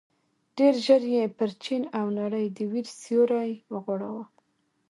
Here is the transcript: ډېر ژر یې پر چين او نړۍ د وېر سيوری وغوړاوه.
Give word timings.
ډېر 0.57 0.73
ژر 0.85 1.03
یې 1.13 1.23
پر 1.37 1.49
چين 1.63 1.83
او 1.99 2.05
نړۍ 2.19 2.45
د 2.57 2.59
وېر 2.71 2.87
سيوری 3.01 3.51
وغوړاوه. 3.73 4.25